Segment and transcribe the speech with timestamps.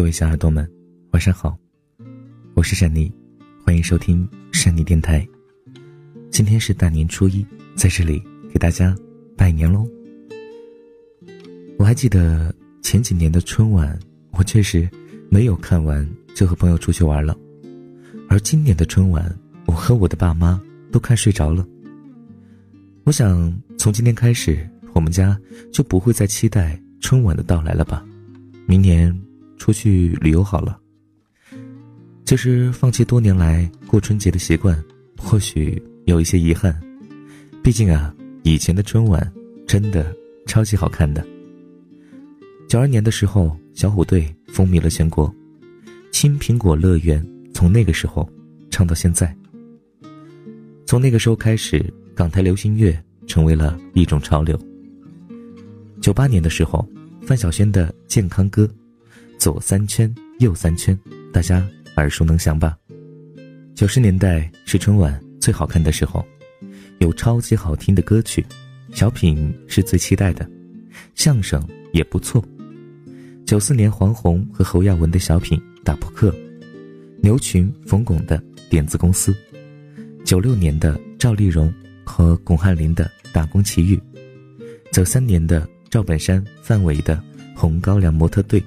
[0.00, 0.66] 各位小耳朵们，
[1.10, 1.54] 晚上好，
[2.54, 3.12] 我是珊妮，
[3.62, 5.28] 欢迎收听珊妮电台。
[6.30, 7.46] 今天是大年初一，
[7.76, 8.18] 在这里
[8.50, 8.96] 给大家
[9.36, 9.86] 拜年喽。
[11.76, 14.88] 我还记得前几年的春晚，我确实
[15.28, 17.36] 没有看完就和朋友出去玩了，
[18.26, 20.58] 而今年的春晚，我和我的爸妈
[20.90, 21.62] 都看睡着了。
[23.04, 25.38] 我想从今天开始，我们家
[25.70, 28.02] 就不会再期待春晚的到来了吧？
[28.64, 29.14] 明年。
[29.60, 30.80] 出去旅游好了。
[32.24, 34.82] 其实放弃多年来过春节的习惯，
[35.18, 36.74] 或许有一些遗憾。
[37.62, 39.30] 毕竟啊，以前的春晚
[39.66, 41.24] 真的超级好看的。
[42.68, 45.28] 九二年的时候，小虎队风靡了全国，
[46.10, 47.22] 《青苹果乐园》
[47.52, 48.26] 从那个时候
[48.70, 49.36] 唱到现在。
[50.86, 54.58] 从那个时候开始，港台流行乐成为了一种潮流。
[56.00, 56.88] 九八年的时候，
[57.20, 58.64] 范晓萱的《健康歌》。
[59.40, 60.96] 左三圈，右三圈，
[61.32, 62.76] 大家耳熟能详吧？
[63.74, 66.22] 九十年代是春晚最好看的时候，
[66.98, 68.44] 有超级好听的歌曲，
[68.92, 70.46] 小品是最期待的，
[71.14, 72.44] 相声也不错。
[73.46, 76.30] 九四年黄宏和侯耀文的小品《打扑克》，
[77.22, 79.32] 牛群、冯巩的《点子公司》，
[80.22, 81.72] 九六年的赵丽蓉
[82.04, 83.96] 和巩汉林的《打工奇遇》，
[84.92, 87.16] 九三年的赵本山、范伟的
[87.58, 88.60] 《红高粱模特队》。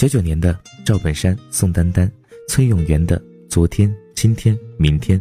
[0.00, 2.10] 九九年的赵本山、宋丹丹、
[2.48, 3.20] 崔永元的
[3.50, 5.20] 《昨天、今天、明天》，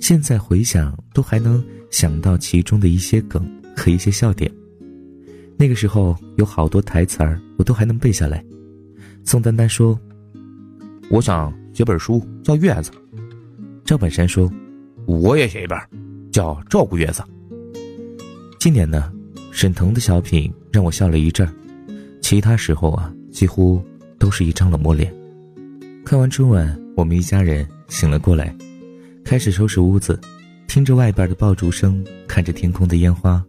[0.00, 4.52] 现在回想都还能想到其中的一些梗和一些笑点。
[5.56, 8.44] 那个时候有好多台词儿我都还能背下来。
[9.24, 9.96] 宋丹丹说
[11.08, 12.90] ：“我想写本书叫《月子》。”
[13.86, 14.52] 赵本山说
[15.06, 15.78] ：“我也写一本，
[16.32, 17.22] 叫《照顾月子》。”
[18.58, 19.12] 今年呢，
[19.52, 21.54] 沈腾的小品让我笑了一阵儿，
[22.20, 23.14] 其他时候啊。
[23.30, 23.82] 几乎
[24.18, 25.12] 都是一张冷漠脸。
[26.04, 28.54] 看完春晚，我们一家人醒了过来，
[29.24, 30.18] 开始收拾屋子，
[30.66, 33.44] 听着外边的爆竹声，看着天空的烟花，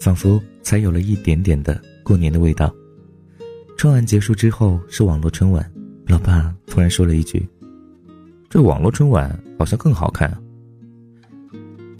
[0.00, 2.74] 仿佛才有了一点点的过年的味道。
[3.76, 5.70] 春晚结束之后是网络春晚，
[6.06, 7.46] 老爸突然说了一句
[8.48, 10.40] ：“这网络春晚好像更好看。”啊。”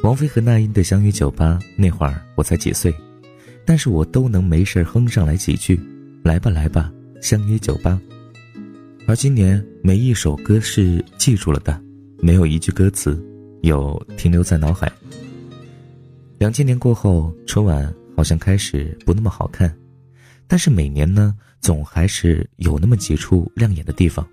[0.02, 2.92] 王菲和那英的《相约酒吧》，那会儿我才几岁，
[3.64, 5.78] 但是我都能没事哼上来几句。
[6.24, 6.92] 来吧，来吧。
[7.22, 7.98] 相约酒吧，
[9.06, 11.80] 而今年每一首歌是记住了的，
[12.18, 13.24] 没有一句歌词
[13.60, 14.90] 有停留在脑海。
[16.36, 19.72] 两千年过后，春晚好像开始不那么好看，
[20.48, 24.26] 但是每年呢，总还是有那么几处亮眼的地方。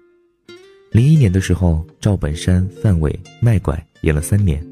[0.91, 4.65] 零一年的时候，赵本山、范伟卖拐演了三年，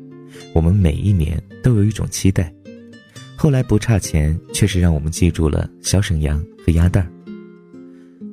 [0.54, 2.52] 我们每一年都有一种期待。
[3.36, 7.12] 后来不差钱，确实让我们记住了小沈阳和鸭蛋儿。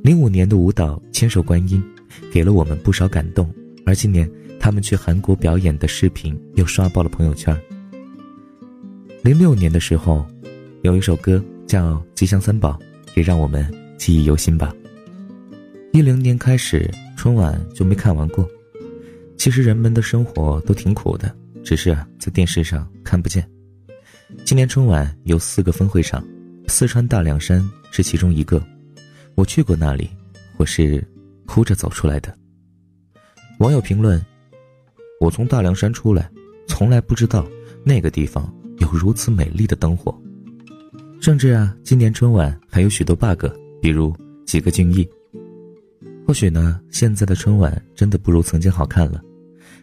[0.04, 1.82] 零五年的舞蹈《千手观音》，
[2.30, 3.50] 给了我们不少感动。
[3.86, 7.58] 而今年他们去韩国表演的视频又刷爆了朋友圈。
[9.22, 10.22] 零六年的时候，
[10.82, 12.78] 有一首歌叫《吉祥三宝》，
[13.16, 13.66] 也让我们
[13.96, 14.74] 记忆犹新吧。
[15.94, 16.86] 一零年开始，
[17.16, 18.46] 春晚就没看完过。
[19.38, 21.34] 其实人们的生活都挺苦的，
[21.64, 23.42] 只是在电视上看不见。
[24.44, 26.22] 今年春晚有四个分会场，
[26.68, 28.62] 四川大凉山是其中一个。
[29.36, 30.08] 我去过那里，
[30.58, 31.04] 我是
[31.44, 32.32] 哭着走出来的。
[33.58, 34.24] 网友评论：
[35.20, 36.30] 我从大凉山出来，
[36.68, 37.44] 从来不知道
[37.84, 40.16] 那个地方有如此美丽的灯火。
[41.20, 43.46] 甚至啊，今年春晚还有许多 bug，
[43.82, 44.14] 比如
[44.46, 45.08] 几个俊逸。
[46.24, 49.20] 或许呢，现在的春晚真的不如曾经好看了，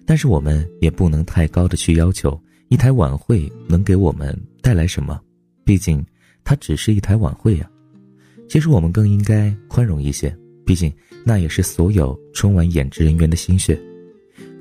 [0.06, 5.20] 但是我们也不能太高的去要求一台晚会能给我们带来什么，
[5.66, 6.04] 毕竟
[6.44, 7.70] 它只是一台晚会呀。
[8.52, 10.36] 其实我们更应该宽容一些，
[10.66, 10.92] 毕竟
[11.24, 13.80] 那也是所有春晚演职人员的心血。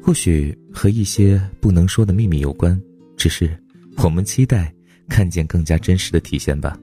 [0.00, 2.80] 或许和一些不能说的秘密有关，
[3.16, 3.50] 只是
[3.96, 4.72] 我们期待
[5.08, 6.78] 看见更加真实的体现吧。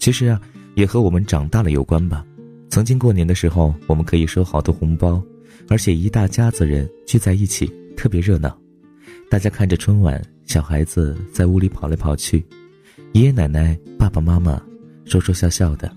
[0.00, 0.42] 其实啊，
[0.74, 2.26] 也和我们长大了有关吧。
[2.68, 5.22] 曾经过年的时候，我们可以收好多红包，
[5.68, 8.58] 而且一大家子人聚在一起，特别热闹。
[9.30, 12.44] 大家看着春晚，小孩子在屋里跑来跑去，
[13.12, 14.60] 爷爷奶奶、爸爸妈妈
[15.04, 15.88] 说说笑笑的。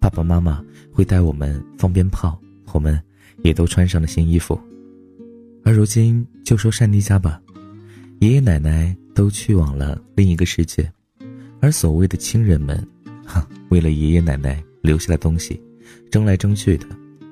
[0.00, 2.40] 爸爸妈妈会带我们放鞭炮，
[2.72, 2.98] 我们
[3.44, 4.58] 也都穿上了新衣服。
[5.62, 7.40] 而如今就说善妮家吧，
[8.20, 10.90] 爷爷奶奶都去往了另一个世界，
[11.60, 12.82] 而所谓的亲人们，
[13.26, 15.60] 哈，为了爷爷奶奶留下的东西，
[16.10, 16.86] 争来争去的。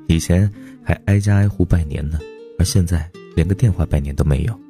[0.07, 0.51] 以前
[0.85, 2.19] 还挨家挨户拜年呢，
[2.59, 4.61] 而现在连个电话拜年都没有。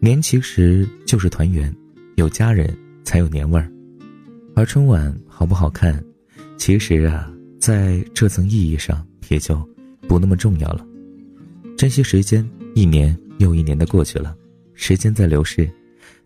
[0.00, 1.72] 年其实就是团圆，
[2.16, 3.70] 有家人才有年味儿，
[4.56, 6.04] 而春晚好不好看？
[6.56, 7.30] 其实啊，
[7.60, 9.56] 在这层意义上也就
[10.08, 10.86] 不那么重要了。
[11.76, 14.36] 珍惜时间，一年又一年的过去了，
[14.74, 15.70] 时间在流逝，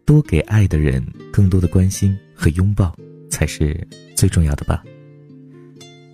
[0.04, 2.96] 多给爱的人更多的关心和拥抱，
[3.28, 4.82] 才是最重要的吧。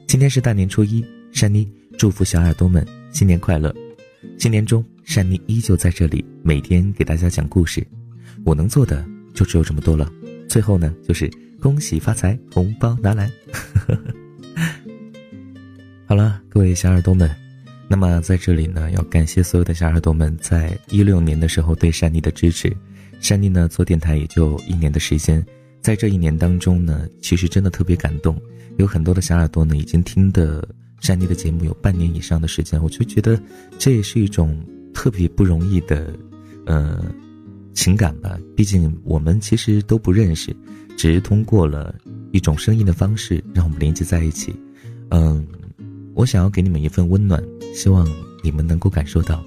[0.07, 1.69] 今天是大年初一，珊妮
[1.99, 3.75] 祝福小耳朵们新年快乐。
[4.39, 7.87] 新年中，珊妮依旧在这里，每天给大家讲故事。
[8.45, 10.11] 我能做的就只有这么多了。
[10.49, 11.31] 最后呢，就是
[11.67, 13.29] 恭喜发财，红包拿来。
[16.07, 17.29] 好了，各位小耳朵们，
[17.89, 22.73] 那么在这里呢，要感谢所有的小耳朵们在一六年的时候对珊妮的支持。
[23.19, 25.45] 珊妮呢做电台也就一年的时间，
[25.81, 28.41] 在这一年当中呢，其实真的特别感动，
[28.77, 30.65] 有很多的小耳朵呢已经听的
[31.01, 33.37] 珊妮的节目有半年以上的时间，我就觉得
[33.77, 34.65] 这也是一种
[34.95, 36.15] 特别不容易的，
[36.65, 37.05] 呃。
[37.77, 40.57] 情感吧，毕竟我们其实都不认识，
[40.97, 41.95] 只是通过了
[42.33, 44.53] 一种声音的方式让我们连接在一起。
[45.11, 45.47] 嗯，
[46.15, 47.41] 我想要给你们一份温暖，
[47.75, 48.09] 希望
[48.43, 49.45] 你们能够感受到，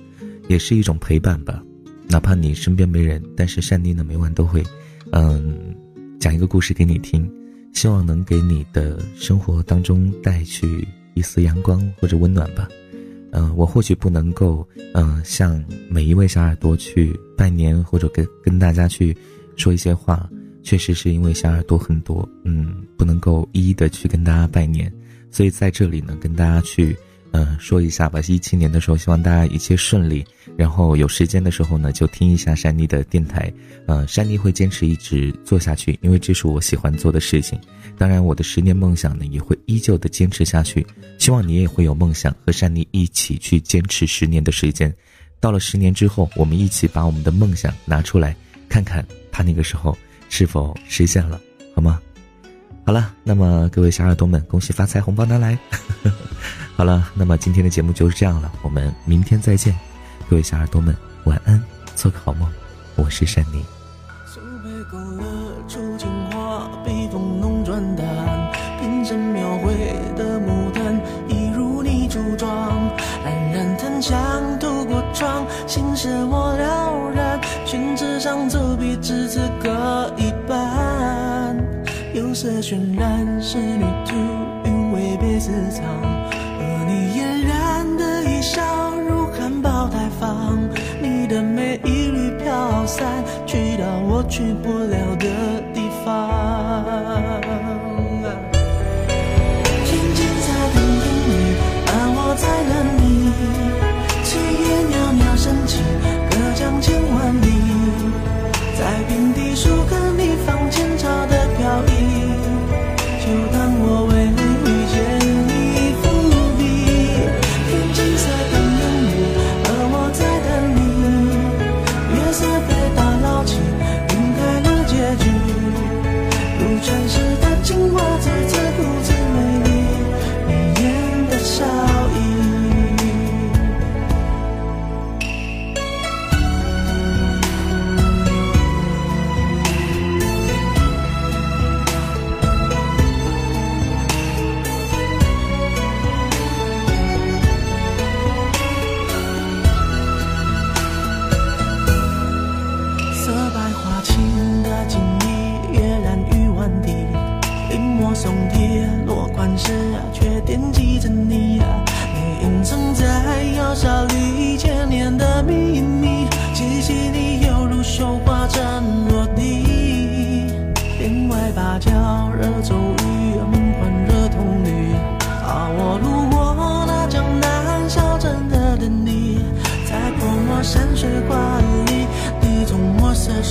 [0.47, 1.61] 也是一种陪伴吧。
[2.07, 4.63] 哪怕你身边没人，但是善妮呢每晚都会，
[5.11, 5.75] 嗯，
[6.19, 7.29] 讲一个故事给你听，
[7.73, 12.69] 希望能给你的生活当中带去一丝阳光或者温暖吧。
[13.31, 19.15] 嗯，我或许不能够，嗯，向每一位小耳朵去拜年，或者跟跟大家去
[19.55, 20.29] 说一些话，
[20.63, 24.91] 确实是因为小耳朵很多，嗯，不能够一一的去跟大家拜年，
[25.29, 26.95] 所以在这里呢，跟大家去。
[27.31, 28.19] 嗯，说一下吧。
[28.27, 30.25] 一七年的时候，希望大家一切顺利。
[30.57, 33.51] 然后有时间的时候呢，就听一下珊妮的电台。
[33.85, 37.59] 呃，珊妮会坚持一直做下去，因为这是我喜欢做的事情。
[37.97, 40.85] 当然，我的十年梦想呢，也会依旧的坚持下去。
[41.17, 44.93] 希望你也会有梦想，和珊妮一起去坚持十年的时间。
[45.39, 48.35] 到了十年之后，我们一起把我们的梦想拿出来，
[48.67, 49.97] 看看他那个时候
[50.29, 51.39] 是否实现了，
[51.75, 52.01] 好吗？
[52.85, 55.57] 好了，那么各位小耳朵们，恭喜发财，红包拿来！
[56.79, 59.77] 好了，那么今天的节目就是这样了，我们明天再见，
[60.29, 60.95] 各位小耳朵们，
[61.25, 61.61] 晚安，
[61.93, 62.49] 做个好梦，
[62.95, 63.65] 我是珊妮。
[75.67, 79.69] 心事我了然，宣纸上走笔，只字各
[80.15, 81.57] 一半。
[82.13, 84.15] 有色渲染是旅途，
[84.63, 86.19] 韵味被私藏。
[94.27, 95.48] 去不了的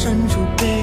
[0.09, 0.78] 忍住悲